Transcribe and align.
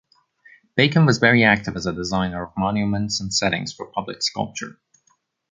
Bacon 0.75 1.05
was 1.05 1.19
very 1.19 1.43
active 1.43 1.75
as 1.75 1.85
a 1.85 1.93
designer 1.93 2.43
of 2.45 2.53
monuments 2.57 3.21
and 3.21 3.31
settings 3.31 3.71
for 3.71 3.85
public 3.91 4.23
sculpture. 4.23 4.79